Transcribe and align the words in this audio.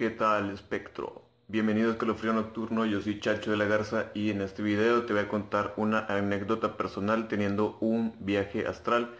¿Qué 0.00 0.08
tal, 0.08 0.48
espectro? 0.48 1.26
Bienvenido 1.46 1.90
a 1.90 1.92
Escalofrío 1.92 2.32
Nocturno, 2.32 2.86
yo 2.86 3.02
soy 3.02 3.20
Chacho 3.20 3.50
de 3.50 3.58
la 3.58 3.66
Garza 3.66 4.06
y 4.14 4.30
en 4.30 4.40
este 4.40 4.62
video 4.62 5.04
te 5.04 5.12
voy 5.12 5.20
a 5.20 5.28
contar 5.28 5.74
una 5.76 6.06
anécdota 6.06 6.78
personal 6.78 7.28
teniendo 7.28 7.76
un 7.82 8.16
viaje 8.18 8.66
astral. 8.66 9.10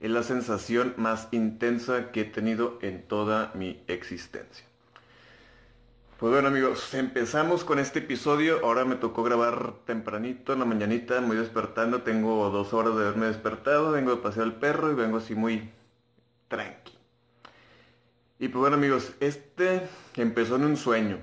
Es 0.00 0.10
la 0.10 0.22
sensación 0.22 0.94
más 0.96 1.28
intensa 1.32 2.12
que 2.12 2.22
he 2.22 2.24
tenido 2.24 2.78
en 2.80 3.06
toda 3.06 3.52
mi 3.54 3.82
existencia. 3.88 4.64
Pues 6.18 6.32
bueno 6.32 6.48
amigos, 6.48 6.94
empezamos 6.94 7.62
con 7.62 7.78
este 7.78 7.98
episodio. 7.98 8.64
Ahora 8.64 8.86
me 8.86 8.94
tocó 8.94 9.22
grabar 9.24 9.74
tempranito 9.84 10.54
en 10.54 10.60
la 10.60 10.64
mañanita, 10.64 11.20
muy 11.20 11.36
despertando. 11.36 12.00
Tengo 12.04 12.48
dos 12.48 12.72
horas 12.72 12.96
de 12.96 13.02
haberme 13.02 13.26
despertado, 13.26 13.92
vengo 13.92 14.12
de 14.12 14.22
pasear 14.22 14.46
al 14.46 14.54
perro 14.54 14.90
y 14.90 14.94
vengo 14.94 15.18
así 15.18 15.34
muy 15.34 15.70
tranqui. 16.48 16.91
Y 18.42 18.48
pues 18.48 18.58
bueno 18.58 18.74
amigos, 18.74 19.12
este 19.20 19.82
empezó 20.16 20.56
en 20.56 20.64
un 20.64 20.76
sueño. 20.76 21.18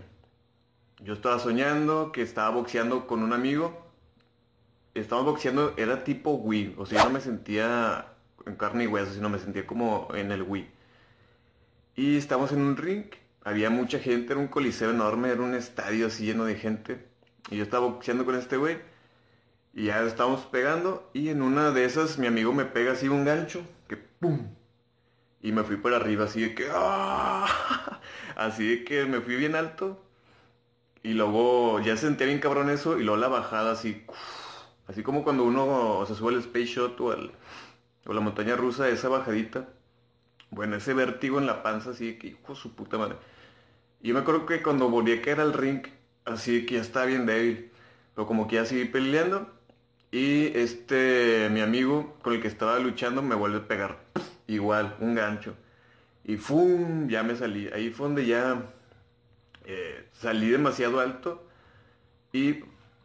Yo 1.03 1.15
estaba 1.15 1.37
soñando 1.37 2.13
que 2.13 2.21
estaba 2.21 2.49
boxeando 2.51 3.07
con 3.07 3.23
un 3.23 3.33
amigo. 3.33 3.91
Estaba 4.93 5.23
boxeando, 5.23 5.73
era 5.75 6.05
tipo 6.05 6.31
Wii. 6.35 6.75
O 6.77 6.85
sea, 6.85 6.99
yo 6.99 7.09
no 7.09 7.15
me 7.15 7.19
sentía 7.19 8.13
en 8.45 8.55
carne 8.55 8.85
y 8.85 8.87
hueso, 8.87 9.13
sino 9.13 9.27
me 9.27 9.37
sentía 9.37 9.67
como 9.67 10.07
en 10.13 10.31
el 10.31 10.43
Wii. 10.43 10.69
Y 11.97 12.15
estamos 12.15 12.53
en 12.53 12.61
un 12.61 12.77
ring 12.77 13.07
había 13.43 13.69
mucha 13.69 13.99
gente, 13.99 14.31
era 14.31 14.39
un 14.39 14.47
coliseo 14.47 14.91
enorme, 14.91 15.27
era 15.27 15.41
un 15.41 15.55
estadio 15.55 16.07
así 16.07 16.23
lleno 16.23 16.45
de 16.45 16.55
gente. 16.55 17.05
Y 17.51 17.57
yo 17.57 17.63
estaba 17.63 17.85
boxeando 17.85 18.23
con 18.23 18.35
este 18.35 18.55
güey. 18.55 18.77
Y 19.73 19.87
ya 19.87 20.03
estábamos 20.03 20.45
pegando. 20.45 21.09
Y 21.11 21.27
en 21.27 21.41
una 21.41 21.71
de 21.71 21.83
esas 21.83 22.17
mi 22.17 22.27
amigo 22.27 22.53
me 22.53 22.63
pega 22.63 22.93
así 22.93 23.09
un 23.09 23.25
gancho. 23.25 23.61
Que 23.89 23.97
¡pum! 23.97 24.58
Y 25.41 25.51
me 25.51 25.63
fui 25.63 25.77
por 25.77 25.93
arriba 25.93 26.25
así 26.25 26.41
de 26.41 26.55
que... 26.55 26.69
¡ah! 26.71 27.99
Así 28.35 28.67
de 28.67 28.83
que 28.85 29.05
me 29.05 29.19
fui 29.21 29.35
bien 29.35 29.55
alto. 29.55 30.01
Y 31.03 31.13
luego 31.13 31.79
ya 31.81 31.97
sentí 31.97 32.25
bien 32.25 32.39
cabrón 32.39 32.69
eso. 32.69 32.97
Y 32.99 33.03
luego 33.03 33.17
la 33.17 33.27
bajada 33.27 33.71
así... 33.71 34.05
Así 34.87 35.03
como 35.03 35.23
cuando 35.23 35.43
uno 35.43 36.03
se 36.07 36.15
sube 36.15 36.33
al 36.33 36.39
Space 36.39 36.65
Shot 36.65 36.99
o, 37.01 37.11
al, 37.11 37.31
o 38.05 38.13
la 38.13 38.21
montaña 38.21 38.55
rusa, 38.55 38.89
esa 38.89 39.07
bajadita. 39.07 39.67
Bueno, 40.51 40.77
ese 40.77 40.93
vértigo 40.93 41.37
en 41.37 41.45
la 41.45 41.61
panza, 41.61 41.91
así 41.91 42.07
de 42.07 42.17
que, 42.17 42.27
hijo 42.29 42.55
su 42.55 42.73
puta 42.75 42.97
madre. 42.97 43.15
Y 44.01 44.13
me 44.13 44.19
acuerdo 44.19 44.45
que 44.45 44.63
cuando 44.63 44.89
volví 44.89 45.11
a 45.13 45.21
caer 45.21 45.41
al 45.41 45.53
ring, 45.53 45.85
así 46.25 46.65
que 46.65 46.75
ya 46.75 46.81
estaba 46.81 47.05
bien 47.05 47.25
débil. 47.25 47.71
Pero 48.15 48.27
como 48.27 48.47
que 48.47 48.55
ya 48.55 48.65
seguí 48.65 48.85
peleando. 48.85 49.47
Y 50.11 50.47
este, 50.57 51.49
mi 51.51 51.61
amigo 51.61 52.17
con 52.23 52.33
el 52.33 52.41
que 52.41 52.47
estaba 52.47 52.79
luchando 52.79 53.21
me 53.21 53.35
vuelve 53.35 53.57
a 53.59 53.67
pegar. 53.67 53.99
Igual, 54.49 54.95
un 54.99 55.15
gancho. 55.15 55.55
Y 56.25 56.37
¡fum! 56.37 57.07
Ya 57.07 57.23
me 57.23 57.35
salí. 57.35 57.69
Ahí 57.73 57.91
fue 57.91 58.07
donde 58.07 58.25
ya 58.25 58.63
eh, 59.65 60.07
salí 60.11 60.49
demasiado 60.49 60.99
alto. 60.99 61.47
Y 62.33 62.63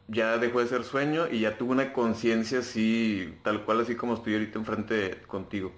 ya 0.08 0.38
dejó 0.38 0.60
de 0.60 0.68
ser 0.68 0.84
sueño 0.84 1.28
y 1.30 1.40
ya 1.40 1.56
tuve 1.58 1.72
una 1.72 1.92
conciencia 1.92 2.60
así, 2.60 3.34
tal 3.42 3.64
cual 3.64 3.80
así 3.80 3.94
como 3.94 4.14
estoy 4.14 4.34
ahorita 4.34 4.58
enfrente 4.58 5.22
contigo. 5.26 5.72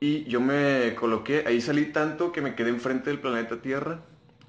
Y 0.00 0.24
yo 0.24 0.40
me 0.40 0.94
coloqué, 0.94 1.44
ahí 1.46 1.60
salí 1.60 1.86
tanto 1.86 2.32
que 2.32 2.40
me 2.40 2.54
quedé 2.54 2.70
enfrente 2.70 3.10
del 3.10 3.20
planeta 3.20 3.60
Tierra. 3.60 4.00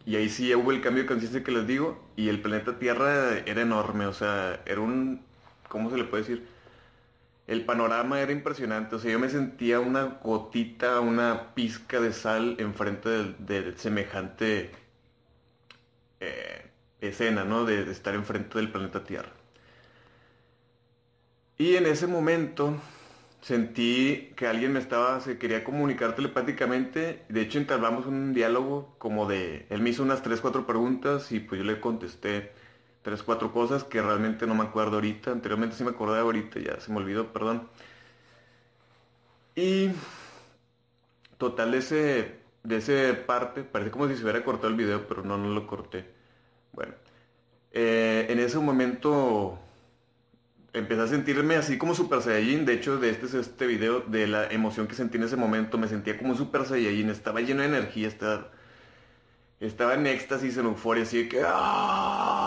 Y 0.05 0.15
ahí 0.15 0.29
sí 0.29 0.47
ya 0.49 0.57
hubo 0.57 0.71
el 0.71 0.81
cambio 0.81 1.03
de 1.03 1.07
conciencia 1.07 1.43
que 1.43 1.51
les 1.51 1.67
digo. 1.67 2.03
Y 2.15 2.29
el 2.29 2.41
planeta 2.41 2.77
Tierra 2.79 3.39
era 3.39 3.61
enorme, 3.61 4.05
o 4.05 4.13
sea, 4.13 4.61
era 4.65 4.81
un... 4.81 5.21
¿Cómo 5.69 5.89
se 5.89 5.97
le 5.97 6.03
puede 6.05 6.23
decir? 6.23 6.47
El 7.47 7.65
panorama 7.65 8.21
era 8.21 8.31
impresionante, 8.31 8.95
o 8.95 8.99
sea, 8.99 9.11
yo 9.11 9.19
me 9.19 9.29
sentía 9.29 9.79
una 9.79 10.19
gotita, 10.23 10.99
una 11.01 11.53
pizca 11.53 11.99
de 11.99 12.13
sal 12.13 12.55
enfrente 12.59 13.09
del, 13.39 13.77
semejante 13.77 14.71
eh, 16.19 16.65
escena, 17.01 17.43
¿no? 17.43 17.65
De, 17.65 17.83
de 17.85 17.91
estar 17.91 18.15
enfrente 18.15 18.57
del 18.57 18.71
planeta 18.71 19.03
Tierra. 19.03 19.31
Y 21.57 21.75
en 21.75 21.85
ese 21.85 22.07
momento 22.07 22.75
sentí 23.41 24.31
que 24.35 24.47
alguien 24.47 24.73
me 24.73 24.79
estaba, 24.79 25.19
se 25.19 25.37
quería 25.37 25.63
comunicar 25.63 26.15
telepáticamente. 26.15 27.23
De 27.29 27.41
hecho, 27.41 27.57
entablamos 27.59 28.05
un 28.05 28.33
diálogo 28.33 28.95
como 28.97 29.27
de, 29.27 29.65
él 29.69 29.81
me 29.81 29.89
hizo 29.89 30.03
unas 30.03 30.23
3, 30.23 30.41
4 30.41 30.65
preguntas 30.65 31.31
y 31.31 31.39
pues 31.39 31.59
yo 31.59 31.65
le 31.65 31.79
contesté 31.79 32.51
3, 33.03 33.23
4 33.23 33.51
cosas 33.51 33.83
que 33.83 34.01
realmente 34.01 34.45
no 34.47 34.55
me 34.55 34.63
acuerdo 34.63 34.95
ahorita. 34.95 35.31
Anteriormente 35.31 35.75
sí 35.75 35.83
me 35.83 35.91
acordaba 35.91 36.21
ahorita, 36.21 36.59
ya 36.59 36.79
se 36.79 36.91
me 36.91 36.97
olvidó, 36.97 37.31
perdón. 37.33 37.67
Y 39.55 39.89
total 41.37 41.71
de 41.71 41.77
ese, 41.79 42.35
de 42.63 42.77
ese 42.77 43.13
parte, 43.13 43.63
parece 43.63 43.91
como 43.91 44.07
si 44.07 44.15
se 44.15 44.23
hubiera 44.23 44.43
cortado 44.43 44.69
el 44.69 44.75
video, 44.75 45.07
pero 45.07 45.23
no, 45.23 45.37
no 45.37 45.49
lo 45.49 45.67
corté. 45.67 46.05
Bueno, 46.73 46.93
eh, 47.71 48.27
en 48.29 48.39
ese 48.39 48.59
momento 48.59 49.59
empecé 50.73 51.01
a 51.01 51.07
sentirme 51.07 51.55
así 51.55 51.77
como 51.77 51.95
Super 51.95 52.21
Saiyajin. 52.21 52.65
De 52.65 52.73
hecho, 52.73 52.97
de 52.97 53.09
este 53.09 53.25
es 53.25 53.33
este 53.33 53.67
video 53.67 54.01
de 54.01 54.27
la 54.27 54.47
emoción 54.47 54.87
que 54.87 54.95
sentí 54.95 55.17
en 55.17 55.23
ese 55.23 55.37
momento. 55.37 55.77
Me 55.77 55.87
sentía 55.87 56.17
como 56.17 56.35
Super 56.35 56.65
Saiyajin. 56.65 57.09
Estaba 57.09 57.41
lleno 57.41 57.61
de 57.61 57.67
energía. 57.67 58.07
Estaba, 58.07 58.49
estaba 59.59 59.95
en 59.95 60.07
éxtasis, 60.07 60.57
en 60.57 60.65
euforia. 60.65 61.03
Así 61.03 61.23
de 61.23 61.29
que... 61.29 61.41
¡ah! 61.45 62.40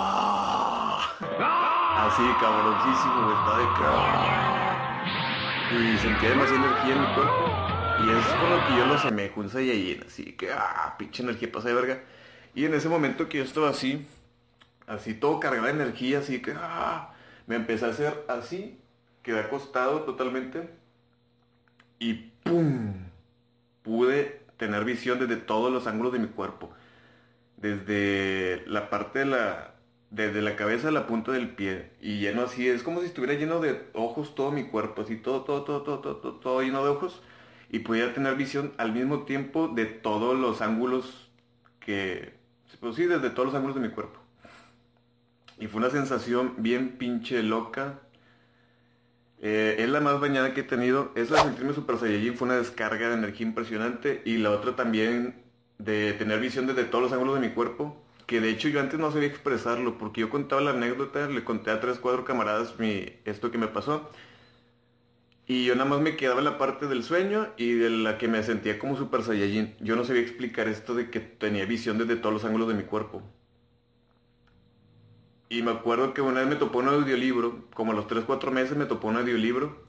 Así, 1.97 2.23
cabroncísimo. 2.41 3.31
Estaba 3.31 3.59
de 3.59 3.65
que... 3.65 3.85
¡ah! 3.87 5.05
Y 5.73 5.99
sentía 5.99 6.31
demasiada 6.31 6.65
energía 6.65 6.95
en 6.95 7.01
mi 7.01 7.07
cuerpo. 7.15 7.45
Y 8.05 8.11
es 8.11 8.27
con 8.27 8.51
lo 8.51 8.67
que 8.67 8.77
yo 8.77 8.87
lo 8.87 8.95
asemejo, 8.95 9.41
un 9.41 9.51
Saiyajin. 9.51 10.05
Así 10.07 10.33
que... 10.33 10.53
¡ah! 10.53 10.95
Pinche 10.99 11.23
energía 11.23 11.51
pasa 11.51 11.69
de 11.69 11.75
verga. 11.75 12.03
Y 12.55 12.65
en 12.65 12.75
ese 12.75 12.89
momento 12.89 13.29
que 13.29 13.39
yo 13.39 13.45
estaba 13.45 13.71
así... 13.71 14.07
Así 14.87 15.15
todo 15.15 15.41
cargado 15.41 15.67
de 15.67 15.73
energía. 15.73 16.19
Así 16.19 16.43
que... 16.43 16.55
¡ah! 16.57 17.15
Me 17.47 17.57
empecé 17.57 17.85
a 17.85 17.91
hacer 17.91 18.25
así, 18.29 18.81
quedé 19.23 19.41
acostado 19.41 20.03
totalmente 20.03 20.71
y 21.99 22.15
¡pum! 22.43 23.11
Pude 23.83 24.43
tener 24.57 24.85
visión 24.85 25.19
desde 25.19 25.37
todos 25.37 25.71
los 25.71 25.87
ángulos 25.87 26.13
de 26.13 26.21
mi 26.21 26.29
cuerpo. 26.29 26.71
Desde 27.57 28.65
la 28.67 28.89
parte 28.89 29.21
de 29.21 29.25
la... 29.27 29.74
Desde 30.15 30.43
la 30.43 30.55
cabeza 30.55 30.89
a 30.89 30.93
la 30.93 31.09
punta 31.09 31.33
del 31.33 31.49
pie. 31.57 31.91
Y 32.01 32.21
lleno 32.21 32.43
así, 32.43 32.69
es 32.69 32.85
como 32.85 33.01
si 33.01 33.07
estuviera 33.07 33.35
lleno 33.35 33.59
de 33.59 33.89
ojos 33.95 34.37
todo 34.37 34.53
mi 34.53 34.63
cuerpo. 34.63 35.03
Así 35.03 35.17
todo, 35.17 35.43
todo, 35.43 35.65
todo, 35.65 35.83
todo, 35.83 35.99
todo, 35.99 36.17
todo, 36.19 36.35
todo 36.35 36.63
lleno 36.63 36.85
de 36.85 36.91
ojos. 36.91 37.21
Y 37.69 37.81
pudiera 37.81 38.15
tener 38.15 38.37
visión 38.37 38.73
al 38.77 38.93
mismo 38.93 39.25
tiempo 39.25 39.67
de 39.67 39.87
todos 39.87 40.39
los 40.39 40.63
ángulos 40.63 41.33
que... 41.81 42.35
Pues 42.79 42.95
sí, 42.95 43.07
desde 43.07 43.31
todos 43.31 43.47
los 43.47 43.55
ángulos 43.57 43.75
de 43.75 43.89
mi 43.89 43.93
cuerpo. 43.93 44.21
Y 45.59 45.67
fue 45.67 45.81
una 45.81 45.91
sensación 45.91 46.55
bien 46.59 46.91
pinche 46.97 47.43
loca. 47.43 47.99
Eh, 49.41 49.77
es 49.81 49.89
la 49.89 49.99
más 49.99 50.21
bañada 50.21 50.55
que 50.55 50.61
he 50.61 50.65
tenido. 50.65 51.11
Eso 51.17 51.35
de 51.35 51.41
sentirme 51.41 51.73
Super 51.73 51.99
Saiyajin 51.99 52.37
fue 52.37 52.47
una 52.47 52.57
descarga 52.57 53.09
de 53.09 53.15
energía 53.15 53.49
impresionante. 53.49 54.23
Y 54.25 54.37
la 54.37 54.53
otra 54.53 54.77
también 54.77 55.43
de 55.79 56.13
tener 56.13 56.39
visión 56.39 56.69
desde 56.69 56.85
todos 56.85 57.03
los 57.03 57.13
ángulos 57.13 57.41
de 57.41 57.49
mi 57.49 57.53
cuerpo. 57.53 58.04
Que 58.27 58.41
de 58.41 58.51
hecho 58.51 58.69
yo 58.69 58.81
antes 58.81 58.99
no 58.99 59.11
sabía 59.11 59.29
expresarlo. 59.29 59.99
Porque 59.99 60.23
yo 60.23 60.31
contaba 60.31 60.61
la 60.61 60.71
anécdota, 60.71 61.29
le 61.29 61.45
conté 61.45 61.71
a 61.71 61.81
tres, 61.81 61.99
cuatro 61.99 62.25
camaradas 62.25 62.75
esto 63.25 63.51
que 63.51 63.59
me 63.59 63.69
pasó. 63.69 64.11
Y 65.47 65.67
yo 65.67 65.75
nada 65.75 65.89
más 65.89 66.01
me 66.01 66.17
quedaba 66.17 66.39
en 66.39 66.47
la 66.47 66.57
parte 66.57 66.87
del 66.87 67.05
sueño 67.05 67.49
y 67.59 67.73
de 67.75 67.91
la 67.91 68.17
que 68.17 68.29
me 68.29 68.43
sentía 68.43 68.79
como 68.79 68.97
Super 68.97 69.23
Saiyajin. 69.23 69.75
Yo 69.81 69.95
no 69.95 70.05
sabía 70.05 70.23
explicar 70.23 70.69
esto 70.69 70.95
de 70.95 71.11
que 71.11 71.21
tenía 71.21 71.67
visión 71.67 71.99
desde 71.99 72.17
todos 72.17 72.33
los 72.33 72.45
ángulos 72.45 72.69
de 72.69 72.75
mi 72.75 72.85
cuerpo. 72.85 73.23
Y 75.51 75.63
me 75.63 75.71
acuerdo 75.71 76.15
que 76.15 76.23
una 76.23 76.41
vez 76.41 76.49
me 76.49 76.57
topó 76.57 76.79
un 76.79 76.89
audiolibro, 76.89 77.67
como 77.75 77.93
a 77.93 77.95
los 77.95 78.07
3, 78.07 78.25
4 78.25 78.51
meses 78.51 78.77
me 78.77 78.87
topó 78.87 79.09
un 79.09 79.17
audiolibro. 79.17 79.85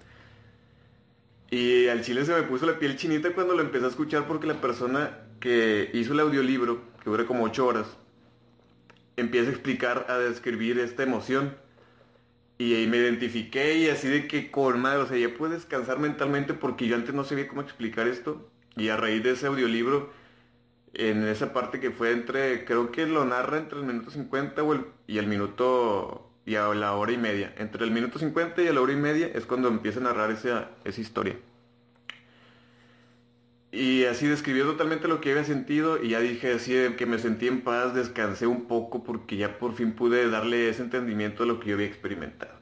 Y 1.49 1.87
al 1.87 2.01
chile 2.01 2.25
se 2.25 2.33
me 2.33 2.43
puso 2.43 2.65
la 2.65 2.77
piel 2.77 2.97
chinita 2.97 3.33
cuando 3.33 3.55
lo 3.55 3.61
empecé 3.61 3.85
a 3.85 3.89
escuchar 3.89 4.27
porque 4.27 4.47
la 4.47 4.59
persona 4.59 5.19
que 5.39 5.89
hizo 5.93 6.13
el 6.13 6.19
audiolibro, 6.19 6.81
que 7.01 7.09
dura 7.09 7.25
como 7.25 7.45
8 7.45 7.65
horas, 7.65 7.97
empieza 9.17 9.49
a 9.49 9.53
explicar, 9.53 10.05
a 10.09 10.17
describir 10.17 10.79
esta 10.79 11.03
emoción. 11.03 11.55
Y 12.57 12.73
ahí 12.75 12.87
me 12.87 12.97
identifiqué 12.97 13.77
y 13.77 13.89
así 13.89 14.07
de 14.07 14.27
que 14.27 14.49
con 14.49 14.79
madre, 14.79 14.99
o 14.99 15.07
sea, 15.07 15.17
ya 15.17 15.35
puedes 15.37 15.57
descansar 15.57 15.99
mentalmente 15.99 16.53
porque 16.53 16.87
yo 16.87 16.95
antes 16.95 17.13
no 17.13 17.23
sabía 17.23 17.47
cómo 17.47 17.61
explicar 17.61 18.07
esto. 18.07 18.49
Y 18.77 18.89
a 18.89 18.97
raíz 18.97 19.23
de 19.23 19.31
ese 19.31 19.47
audiolibro 19.47 20.11
en 20.93 21.27
esa 21.27 21.51
parte 21.53 21.79
que 21.79 21.91
fue 21.91 22.11
entre, 22.11 22.63
creo 22.65 22.91
que 22.91 23.05
lo 23.05 23.25
narra 23.25 23.57
entre 23.57 23.79
el 23.79 23.85
minuto 23.85 24.09
50 24.11 24.61
y 25.07 25.17
el 25.17 25.27
minuto 25.27 26.31
y 26.45 26.55
a 26.55 26.67
la 26.73 26.93
hora 26.93 27.11
y 27.11 27.17
media. 27.17 27.53
Entre 27.57 27.83
el 27.83 27.91
minuto 27.91 28.19
50 28.19 28.61
y 28.61 28.71
la 28.71 28.81
hora 28.81 28.93
y 28.93 28.97
media 28.97 29.27
es 29.33 29.45
cuando 29.45 29.67
empieza 29.67 29.99
a 29.99 30.03
narrar 30.03 30.31
esa, 30.31 30.71
esa 30.85 31.01
historia. 31.01 31.37
Y 33.75 34.05
así 34.05 34.25
describió 34.25 34.65
totalmente 34.65 35.09
lo 35.09 35.19
que 35.19 35.31
había 35.31 35.43
sentido 35.43 36.01
y 36.01 36.09
ya 36.09 36.21
dije 36.21 36.53
así 36.53 36.73
que 36.97 37.05
me 37.05 37.19
sentí 37.19 37.47
en 37.47 37.61
paz, 37.61 37.93
descansé 37.93 38.47
un 38.47 38.65
poco 38.67 39.03
porque 39.03 39.35
ya 39.35 39.59
por 39.59 39.75
fin 39.75 39.91
pude 39.91 40.29
darle 40.29 40.69
ese 40.69 40.81
entendimiento 40.81 41.43
a 41.43 41.45
lo 41.45 41.59
que 41.59 41.69
yo 41.69 41.75
había 41.75 41.87
experimentado. 41.87 42.57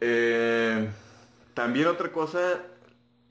Eh, 0.00 0.88
también 1.54 1.88
otra 1.88 2.12
cosa 2.12 2.62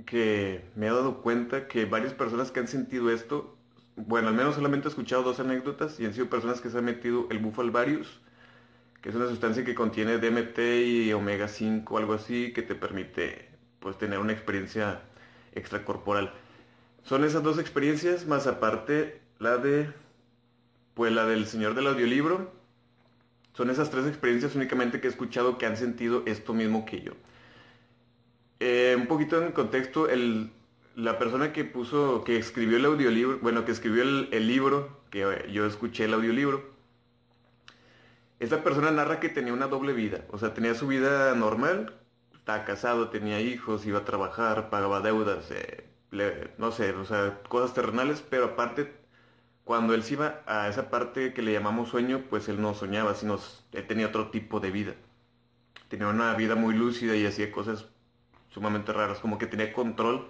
que 0.06 0.66
me 0.76 0.88
he 0.88 0.90
dado 0.90 1.22
cuenta 1.22 1.70
que 1.70 1.86
varias 1.86 2.14
personas 2.14 2.52
que 2.52 2.60
han 2.60 2.68
sentido 2.68 3.10
esto 3.10 3.58
bueno, 3.96 4.30
al 4.30 4.34
menos 4.34 4.56
solamente 4.56 4.88
he 4.88 4.90
escuchado 4.90 5.24
dos 5.24 5.40
anécdotas 5.40 6.00
y 6.00 6.06
han 6.06 6.14
sido 6.14 6.28
personas 6.30 6.62
que 6.62 6.70
se 6.70 6.78
han 6.78 6.86
metido 6.86 7.28
el 7.30 7.40
bufalvarius, 7.40 8.22
que 9.02 9.10
es 9.10 9.16
una 9.16 9.28
sustancia 9.28 9.64
que 9.64 9.76
contiene 9.76 10.18
DMT 10.18 10.60
y 10.86 11.14
omega 11.14 11.48
5 11.48 11.98
algo 11.98 12.14
así, 12.14 12.54
que 12.54 12.64
te 12.64 12.76
permite 12.76 13.50
pues 13.80 13.98
tener 13.98 14.20
una 14.20 14.34
experiencia 14.34 15.02
extracorporal. 15.56 16.34
Son 17.04 17.24
esas 17.24 17.44
dos 17.44 17.60
experiencias, 17.60 18.26
más 18.26 18.48
aparte 18.48 19.22
la 19.40 19.58
de, 19.58 19.90
pues 20.94 21.12
la 21.12 21.26
del 21.26 21.48
señor 21.48 21.76
del 21.76 21.88
audiolibro. 21.88 22.52
Son 23.54 23.70
esas 23.70 23.92
tres 23.92 24.08
experiencias 24.08 24.56
únicamente 24.56 25.00
que 25.00 25.08
he 25.08 25.10
escuchado 25.10 25.58
que 25.58 25.66
han 25.66 25.78
sentido 25.78 26.24
esto 26.26 26.54
mismo 26.54 26.86
que 26.86 27.02
yo. 27.02 27.12
Eh, 28.60 28.96
un 28.98 29.08
poquito 29.08 29.44
en 29.44 29.52
contexto, 29.52 30.10
el, 30.10 30.52
la 30.96 31.20
persona 31.20 31.52
que 31.52 31.66
puso, 31.66 32.24
que 32.24 32.38
escribió 32.38 32.78
el 32.78 32.86
audiolibro, 32.86 33.40
bueno, 33.40 33.66
que 33.66 33.72
escribió 33.72 34.04
el, 34.04 34.30
el 34.32 34.48
libro, 34.48 35.02
que 35.10 35.50
yo 35.52 35.66
escuché 35.66 36.06
el 36.06 36.14
audiolibro, 36.14 36.64
esa 38.40 38.64
persona 38.64 38.92
narra 38.92 39.20
que 39.20 39.30
tenía 39.30 39.54
una 39.54 39.68
doble 39.68 39.94
vida, 39.94 40.26
o 40.32 40.38
sea, 40.38 40.54
tenía 40.54 40.76
su 40.76 40.88
vida 40.88 41.34
normal, 41.36 41.94
estaba 42.44 42.66
casado, 42.66 43.08
tenía 43.08 43.40
hijos, 43.40 43.86
iba 43.86 44.00
a 44.00 44.04
trabajar, 44.04 44.70
pagaba 44.70 45.00
deudas, 45.00 45.50
eh, 45.52 45.88
no 46.58 46.72
sé, 46.74 46.92
o 46.92 47.06
sea, 47.06 47.40
cosas 47.48 47.74
terrenales, 47.74 48.22
pero 48.22 48.44
aparte, 48.48 48.94
cuando 49.64 49.94
él 49.94 50.04
se 50.04 50.16
iba 50.16 50.42
a 50.46 50.68
esa 50.68 50.90
parte 50.90 51.34
que 51.34 51.42
le 51.42 51.54
llamamos 51.54 51.88
sueño, 51.88 52.26
pues 52.30 52.50
él 52.50 52.62
no 52.62 52.74
soñaba, 52.74 53.16
sino 53.16 53.40
él 53.72 53.88
tenía 53.88 54.08
otro 54.08 54.30
tipo 54.30 54.60
de 54.60 54.72
vida. 54.72 54.94
Tenía 55.88 56.10
una 56.10 56.34
vida 56.34 56.56
muy 56.56 56.76
lúcida 56.76 57.16
y 57.16 57.26
hacía 57.26 57.50
cosas 57.50 57.86
sumamente 58.50 58.92
raras, 58.92 59.20
como 59.20 59.38
que 59.38 59.48
tenía 59.48 59.72
control 59.72 60.28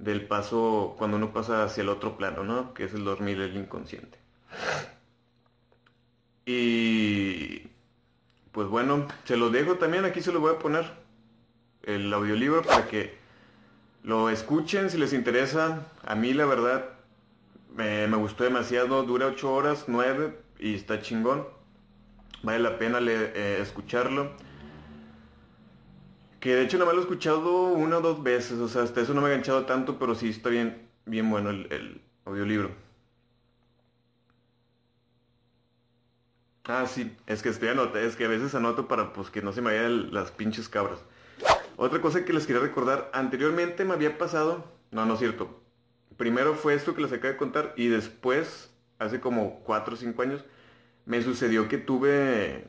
del 0.00 0.26
paso 0.26 0.96
cuando 0.98 1.18
uno 1.18 1.32
pasa 1.32 1.62
hacia 1.62 1.82
el 1.82 1.88
otro 1.88 2.16
plano, 2.16 2.42
¿no? 2.42 2.74
Que 2.74 2.84
es 2.86 2.94
el 2.94 3.04
dormir, 3.04 3.40
el 3.40 3.56
inconsciente. 3.56 4.18
Y 6.46 7.68
pues 8.50 8.66
bueno, 8.66 9.06
se 9.22 9.36
lo 9.36 9.50
dejo 9.50 9.76
también, 9.76 10.04
aquí 10.04 10.20
se 10.20 10.32
lo 10.32 10.40
voy 10.40 10.54
a 10.54 10.58
poner 10.58 11.01
el 11.84 12.12
audiolibro 12.12 12.62
para 12.62 12.86
que 12.86 13.16
lo 14.02 14.30
escuchen 14.30 14.90
si 14.90 14.98
les 14.98 15.12
interesa. 15.12 15.86
A 16.04 16.14
mí 16.14 16.32
la 16.34 16.46
verdad 16.46 16.90
me, 17.76 18.06
gustó 18.16 18.44
demasiado, 18.44 19.02
dura 19.04 19.26
8 19.26 19.52
horas, 19.52 19.84
9 19.86 20.38
y 20.58 20.74
está 20.74 21.00
chingón. 21.00 21.46
Vale 22.42 22.58
la 22.58 22.78
pena 22.78 22.98
eh, 23.00 23.58
escucharlo. 23.60 24.32
Que 26.40 26.56
de 26.56 26.62
hecho 26.62 26.76
no 26.76 26.86
me 26.86 26.92
lo 26.92 26.98
he 26.98 27.02
escuchado 27.02 27.66
una 27.66 27.98
o 27.98 28.00
dos 28.00 28.22
veces, 28.22 28.58
o 28.58 28.66
sea, 28.66 28.82
hasta 28.82 29.00
eso 29.00 29.14
no 29.14 29.20
me 29.20 29.28
ha 29.28 29.30
enganchado 29.30 29.64
tanto, 29.64 29.98
pero 30.00 30.16
sí 30.16 30.30
está 30.30 30.48
bien, 30.48 30.88
bien 31.06 31.30
bueno 31.30 31.50
el, 31.50 32.02
audiolibro. 32.24 32.72
Ah, 36.64 36.86
sí, 36.86 37.16
es 37.26 37.42
que 37.42 37.48
estoy 37.48 37.68
anotando, 37.68 38.00
es 38.00 38.16
que 38.16 38.24
a 38.24 38.28
veces 38.28 38.54
anoto 38.56 38.88
para 38.88 39.12
pues 39.12 39.30
que 39.30 39.40
no 39.40 39.52
se 39.52 39.62
me 39.62 39.72
vayan 39.72 40.12
las 40.12 40.32
pinches 40.32 40.68
cabras. 40.68 40.98
Otra 41.76 42.00
cosa 42.00 42.24
que 42.24 42.32
les 42.32 42.46
quería 42.46 42.62
recordar, 42.62 43.10
anteriormente 43.12 43.84
me 43.84 43.94
había 43.94 44.18
pasado, 44.18 44.64
no, 44.90 45.06
no 45.06 45.14
es 45.14 45.20
cierto. 45.20 45.60
Primero 46.16 46.54
fue 46.54 46.74
esto 46.74 46.94
que 46.94 47.02
les 47.02 47.12
acabo 47.12 47.32
de 47.32 47.38
contar 47.38 47.74
y 47.76 47.88
después, 47.88 48.72
hace 48.98 49.20
como 49.20 49.60
4 49.60 49.94
o 49.94 49.96
5 49.96 50.22
años, 50.22 50.44
me 51.04 51.22
sucedió 51.22 51.68
que 51.68 51.78
tuve 51.78 52.64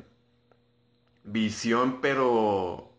visión, 1.24 2.02
pero 2.02 2.94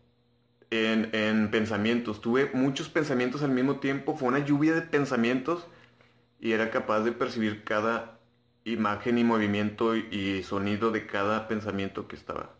en, 0.69 1.49
pensamientos. 1.51 2.21
Tuve 2.21 2.51
muchos 2.53 2.89
pensamientos 2.89 3.43
al 3.43 3.51
mismo 3.51 3.79
tiempo, 3.79 4.15
fue 4.15 4.27
una 4.27 4.39
lluvia 4.39 4.73
de 4.73 4.81
pensamientos 4.81 5.67
y 6.39 6.51
era 6.51 6.69
capaz 6.71 7.01
de 7.01 7.11
percibir 7.11 7.63
cada 7.63 8.19
imagen 8.63 9.17
y 9.17 9.23
movimiento 9.23 9.95
y 9.95 10.43
sonido 10.43 10.91
de 10.91 11.05
cada 11.05 11.47
pensamiento 11.47 12.07
que 12.07 12.15
estaba 12.15 12.55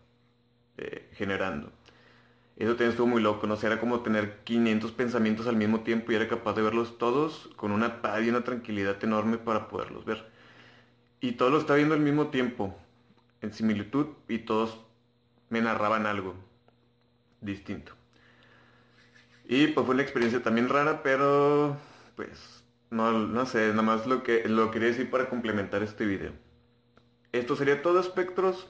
eh, 0.77 1.09
generando. 1.13 1.71
Eso 2.57 2.71
también 2.71 2.91
estuvo 2.91 3.07
muy 3.07 3.21
loco, 3.21 3.47
¿no? 3.47 3.55
era 3.55 3.79
como 3.81 3.99
tener 3.99 4.39
500 4.45 4.91
pensamientos 4.93 5.47
al 5.47 5.57
mismo 5.57 5.81
tiempo 5.81 6.11
y 6.11 6.15
era 6.15 6.29
capaz 6.29 6.53
de 6.53 6.61
verlos 6.61 6.97
todos 6.97 7.49
con 7.57 7.73
una 7.73 8.01
paz 8.01 8.23
y 8.23 8.29
una 8.29 8.45
tranquilidad 8.45 9.03
enorme 9.03 9.37
para 9.37 9.67
poderlos 9.67 10.05
ver. 10.05 10.25
Y 11.19 11.33
todos 11.33 11.51
lo 11.51 11.59
estaba 11.59 11.77
viendo 11.77 11.95
al 11.95 12.01
mismo 12.01 12.27
tiempo, 12.27 12.77
en 13.41 13.51
similitud, 13.51 14.07
y 14.29 14.39
todos 14.39 14.79
me 15.49 15.61
narraban 15.61 16.05
algo 16.05 16.35
distinto. 17.41 17.93
Y 19.47 19.67
pues 19.67 19.85
fue 19.85 19.93
una 19.93 20.03
experiencia 20.03 20.41
también 20.41 20.69
rara, 20.69 21.03
pero 21.03 21.77
pues 22.15 22.63
no, 22.89 23.11
no 23.11 23.45
sé, 23.45 23.69
nada 23.69 23.81
más 23.81 24.07
lo 24.07 24.23
que 24.23 24.47
lo 24.47 24.71
quería 24.71 24.89
decir 24.89 25.09
para 25.09 25.29
complementar 25.29 25.83
este 25.83 26.05
video. 26.05 26.31
Esto 27.31 27.55
sería 27.55 27.81
todo, 27.81 27.99
espectros. 27.99 28.69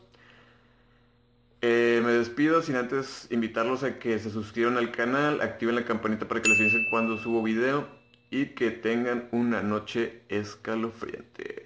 Eh, 1.68 2.00
me 2.06 2.12
despido 2.12 2.62
sin 2.62 2.76
antes 2.76 3.28
invitarlos 3.32 3.82
a 3.82 3.98
que 3.98 4.20
se 4.20 4.30
suscriban 4.30 4.78
al 4.78 4.92
canal, 4.92 5.42
activen 5.42 5.74
la 5.74 5.84
campanita 5.84 6.28
para 6.28 6.40
que 6.40 6.50
les 6.50 6.60
avisen 6.60 6.86
cuando 6.92 7.18
subo 7.18 7.42
video 7.42 7.88
y 8.30 8.50
que 8.54 8.70
tengan 8.70 9.28
una 9.32 9.64
noche 9.64 10.22
escalofriante. 10.30 11.65